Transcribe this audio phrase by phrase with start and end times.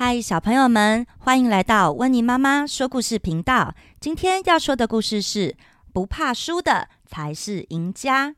[0.00, 3.74] 嗨，小朋友们，欢迎来到温妮妈妈说故事频道。
[3.98, 5.50] 今天要说的故事是
[5.92, 8.28] 《不怕输的才是赢家》。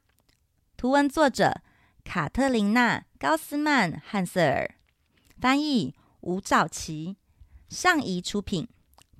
[0.78, 1.60] 图文作者
[2.02, 4.74] 卡特琳娜·高斯曼汉瑟尔，
[5.38, 7.18] 翻译吴兆琪，
[7.68, 8.66] 上谊出品。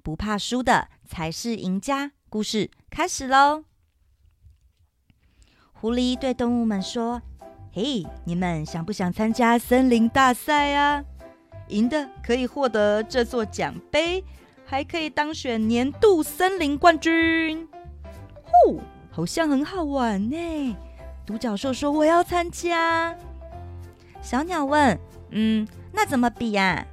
[0.03, 2.13] 不怕输的才是赢家。
[2.31, 3.65] 故事开始喽！
[5.75, 7.21] 狐狸对动物们说
[7.71, 11.05] ：“嘿，你们想不想参加森林大赛啊？”
[11.71, 14.25] 赢的可以获得这座奖杯，
[14.67, 17.67] 还可以当选年度森林冠军。
[18.43, 20.77] 呼，好像很好玩呢！
[21.25, 23.17] 独角兽说：“我要参加。”
[24.21, 24.99] 小鸟问
[25.31, 26.85] ：“嗯，那怎么比呀？”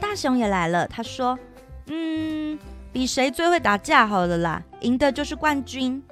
[0.00, 1.38] 大熊也来了，他说
[1.86, 2.58] ：“嗯，
[2.92, 6.02] 比谁最会打架好了啦，赢的就是冠军。”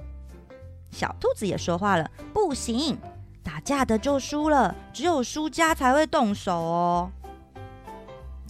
[0.93, 2.97] 小兔子也说话了：“不行，
[3.43, 7.11] 打架的就输了，只有输家才会动手哦。”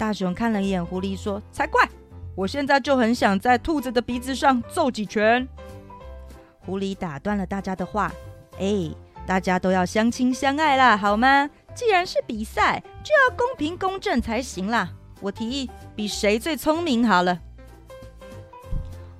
[0.02, 1.88] 大熊看了一眼狐狸，说：“才怪！
[2.34, 5.46] 我现在就很想在兔子的鼻子上揍几拳。”
[6.66, 8.10] 狐狸打断了大家的话
[8.58, 8.90] ：“哎，
[9.24, 11.48] 大家都要相亲相爱啦，好吗？
[11.72, 14.90] 既然是比赛，就要公平公正才行啦。
[15.20, 17.38] 我提议比谁最聪明好了。”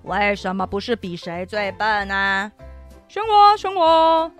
[0.03, 2.51] 为什么不是比谁最笨啊？
[3.07, 4.33] 选我，选我。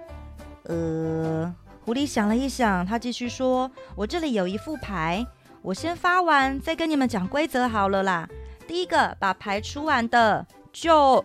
[0.65, 5.25] 呃，狐狸想了一想，他继续说：“我这里有一副牌。”
[5.63, 8.29] 我先发完，再跟你们讲规则好了啦。
[8.67, 11.25] 第一个，把牌出完的就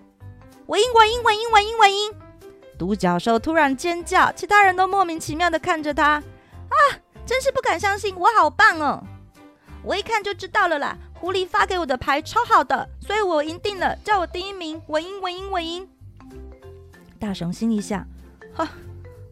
[0.68, 2.14] 我赢，我赢，我赢，我赢，我赢！
[2.78, 6.14] 独角兽突然尖叫，其他人都莫名其妙的看着他。
[6.14, 6.78] 啊，
[7.26, 9.04] 真是不敢相信，我好棒哦！
[9.82, 15.90] 我一看就知道了啦，狐狸发给我的牌超好的，所以我赢定了，叫我第一名，我赢，我赢，我赢！
[17.18, 18.06] 大熊心里想：
[18.54, 18.70] 哈，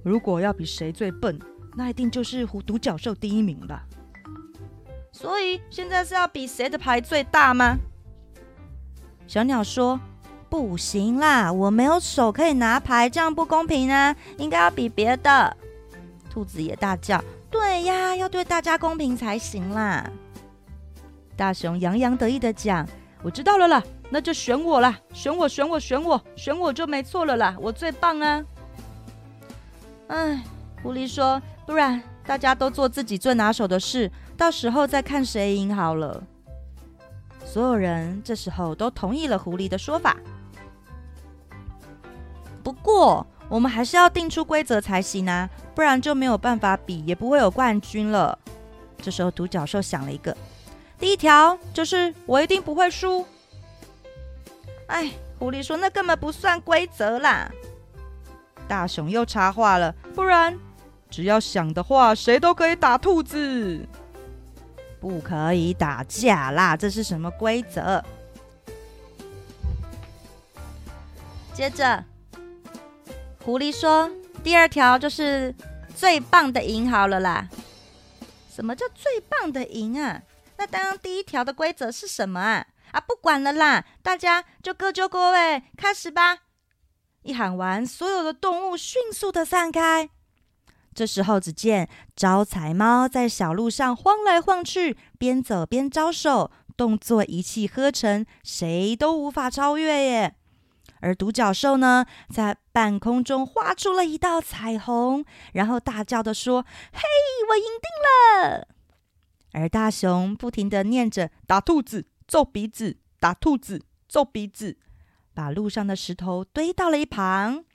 [0.02, 1.40] 如果要比谁最笨，
[1.76, 3.84] 那一定就是狐独角兽第一名吧。
[5.16, 7.78] 所以现在是要比谁的牌最大吗？
[9.26, 9.98] 小鸟说
[10.52, 14.14] ：“不行啦，我没有手可以拿牌，这样不公平啊！
[14.38, 15.56] 应该要比别的。”
[16.30, 20.06] 兔子也大叫：“对呀，要对大家公平才行啦！”
[21.38, 22.86] 大熊洋洋得意的讲
[23.24, 28.44] ：“我知道了啦，那就选我啦，选我，选我，选我，选我就没错了啦，我最棒啊！”
[30.08, 30.44] 哎，
[30.84, 36.24] 狐狸说：“不然大家都做自己最拿手的事。”到时候再看谁赢好了。
[37.46, 40.18] 所有人这时候都同意了狐狸的说法。
[42.64, 48.38] 不过，我们还是要定出规则才行啊，不然就没有办法比，也不会有冠军了。
[48.98, 50.36] 这时候，独角兽想了一个，
[50.98, 53.26] 第一条就是我一定不会输。
[54.88, 57.50] 哎，狐狸说那根本不算规则啦。
[58.68, 60.58] 大熊又插话了，不然
[61.16, 63.88] 只要想的话，谁都可以打兔子。
[65.00, 66.76] 不可以打架啦！
[66.76, 68.04] 这是什么规则？
[71.54, 72.04] 接着，
[73.46, 74.12] 狐狸说
[74.44, 75.56] ：“第二条就是
[75.96, 77.48] 最棒的赢好了啦。”
[78.54, 80.22] 什么叫最棒的赢啊？
[80.58, 82.68] 那当然，第一条的规则是什么啊？
[82.92, 86.40] 啊，不管了啦，大家就各就各位，开始吧！
[87.22, 90.10] 一喊完，所有的动物迅速的散开。
[90.96, 100.36] 这时候，只见招财猫在小路上晃来晃去，边走边招手，动作一气呵成，谁都无法超越耶。
[101.02, 106.62] 而独角兽呢，在半空中画出了一道彩虹，然后大叫的说
[106.94, 107.02] ：“嘿，
[107.50, 108.68] 我赢定了！”
[109.52, 114.78] 而大熊不停地念着：“打兔子，揍鼻子；打兔子，揍鼻子。”
[115.36, 117.66] 把路上的石头堆到了一旁。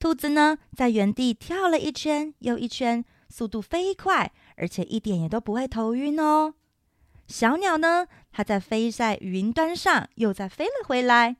[0.00, 6.54] 兔子呢，在原地跳了一圈又一圈，速度飞快，而且一点也都不会头晕哦。
[7.26, 11.36] 小鸟呢，它在飞在云端上，又再飞了回来。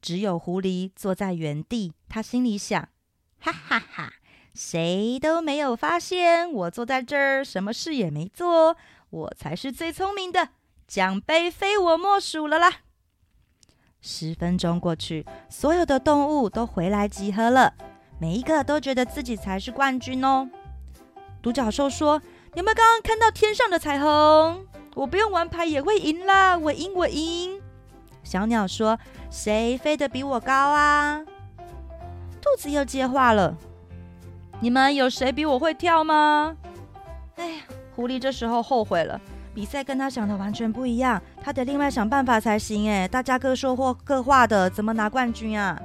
[0.00, 2.88] 只有狐狸坐在原地，它心里想：
[3.38, 4.14] 哈哈哈，
[4.54, 8.74] 谁都没有发现我坐在这儿，什么事也没做，
[9.10, 10.48] 我才是最聪明的，
[10.88, 12.72] 奖杯非我莫属了啦。
[14.04, 17.72] 十分钟过去，所有的动物都回来集合了，
[18.18, 20.48] 每一个都觉得自己才是冠军哦。
[21.40, 22.20] 独角兽说
[22.54, 24.66] ：“有没有刚刚看到天上的彩虹？
[24.94, 26.58] 我不用玩牌也会赢啦！
[26.58, 27.62] 我赢，我赢！”
[28.24, 28.98] 小鸟说
[29.30, 31.24] ：“谁飞得比我高啊？”
[32.42, 33.56] 兔子又接话了
[34.60, 36.56] ：“你们有谁比我会跳吗？”
[37.36, 37.62] 哎呀，
[37.94, 39.20] 狐狸这时候后悔了。
[39.54, 42.88] 比赛跟他想的完全不一样，他得另外想办法才行。
[42.90, 45.80] 哎，大家各说或各话的，怎么拿冠军啊？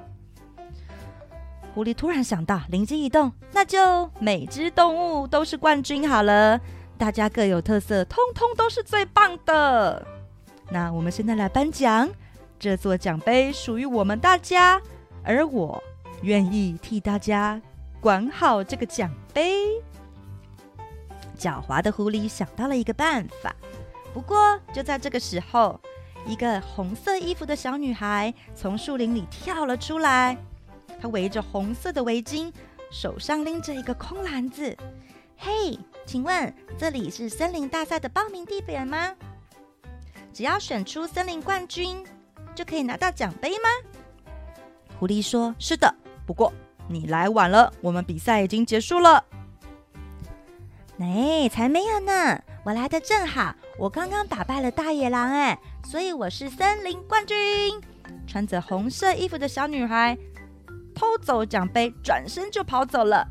[1.73, 6.59] 狐狸突然想到，灵机一动，那就每只动物都是冠军好了。
[6.97, 10.03] 大家各有特色，通通都是最棒的。
[10.71, 12.09] 那我们现在来颁奖，
[12.57, 14.81] 这座奖杯属于我们大家，
[15.23, 15.81] 而我
[16.23, 17.61] 愿意替大家
[18.01, 19.53] 管好这个奖杯。
[21.37, 23.55] 狡猾的狐狸想到了一个办法，
[24.13, 25.79] 不过就在这个时候，
[26.25, 30.35] 一个红色衣服的小女孩从树林里跳了出来，
[30.99, 32.51] 她围着红色的围巾，
[32.91, 34.75] 手上拎着一个空篮子。
[35.37, 39.15] 嘿，请问这里是森林大赛的报名地点吗？
[40.33, 42.03] 只要选出森林冠军，
[42.55, 43.69] 就可以拿到奖杯吗？
[44.99, 45.93] 狐狸说：“是的，
[46.25, 46.51] 不过
[46.87, 49.23] 你来晚了，我们比赛已经结束了。”
[50.99, 52.41] 哎，才没有呢！
[52.63, 57.37] 我来的正好，我刚刚打败了大野狼，哎，所以我是森林冠军。
[58.25, 60.17] 穿着红色衣服的小女孩
[60.93, 63.27] 偷走奖杯，转身就跑走了。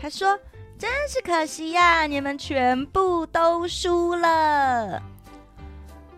[0.00, 0.38] 她说。
[0.80, 2.06] 真是可惜呀！
[2.06, 5.02] 你们全部都输了。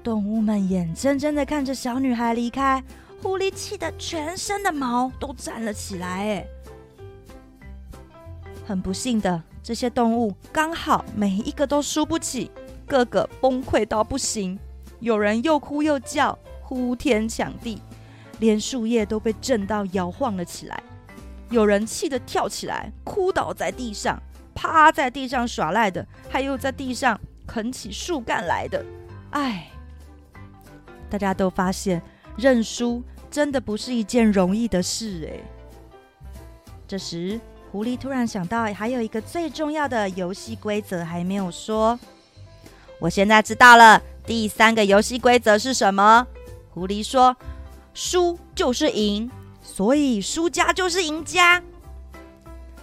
[0.05, 2.81] 动物们眼睁睁的看着小女孩离开，
[3.21, 6.07] 狐狸气得全身的毛都站了起来。
[6.29, 6.47] 哎，
[8.65, 12.51] 很不幸的，这些动物刚好每一个都输不起，
[12.87, 14.59] 个个崩溃到不行。
[15.01, 17.81] 有人又哭又叫，呼天抢地，
[18.41, 20.83] 连树叶都被震到摇晃了起来。
[21.51, 24.21] 有人气得跳起来，哭倒在地上。
[24.55, 28.85] 趴在地上耍赖的，还有在地上啃起树干来的，
[29.31, 29.71] 唉，
[31.09, 32.01] 大家都发现
[32.37, 35.41] 认输真的不是一件容易的事哎。
[36.87, 37.41] 这时，
[37.73, 41.99] 狐狸突然想到，还有一个最重要的游戏规则还没有说。
[43.01, 46.27] 我现在知道了，第三个游戏规则是什么？
[46.69, 47.35] 狐狸说
[47.95, 49.31] ：“输就是赢，
[49.63, 51.63] 所以输家就是赢家。”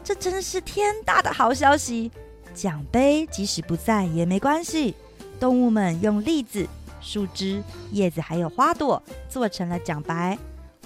[0.03, 2.11] 这真是天大的好消息！
[2.55, 4.95] 奖杯即使不在也没关系。
[5.39, 6.67] 动物们用栗子、
[6.99, 10.35] 树枝、叶子还有花朵做成了奖牌、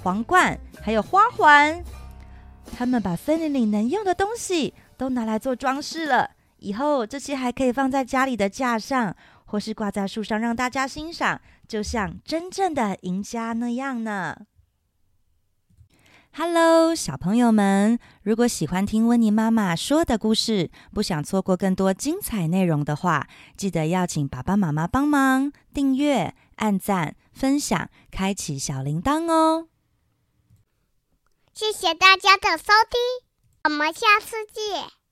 [0.04, 1.82] 皇冠，还有花环。
[2.78, 6.32] 他们把森林里能用的东西都拿来做装饰了。
[6.58, 9.16] 以后这些还可以放在家里的架上，
[9.46, 14.36] 或是挂在树上让大家欣赏，就像真正的赢家那样呢。
[16.36, 18.00] Hello，小朋友们！
[18.24, 29.68] 如果喜欢听温妮妈妈说的故事，不想错过更多精彩内容的话，记得要请爸爸妈妈帮忙订阅、按赞、分享、开启小铃铛哦！
[31.56, 33.00] 谢谢大家的收听，
[33.66, 35.03] 我们下次见。